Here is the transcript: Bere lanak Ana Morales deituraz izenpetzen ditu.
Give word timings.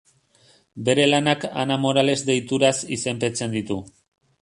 Bere 0.87 1.05
lanak 1.09 1.45
Ana 1.65 1.79
Morales 1.85 2.19
deituraz 2.33 2.75
izenpetzen 2.99 3.59
ditu. 3.61 3.83